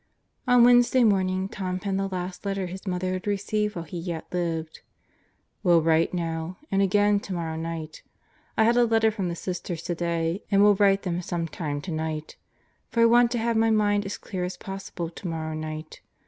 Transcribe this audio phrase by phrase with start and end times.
[0.47, 4.25] On Wednesday morning Tom penned the last letter his mother could receive while he yet
[4.33, 4.79] lived:
[5.61, 8.01] Will write now, and again tomorrow night.
[8.57, 12.35] I had a letter from the Sisters today and will write them some time tonight;
[12.89, 16.01] for I want to have my mind as clear as possible tomorrow night.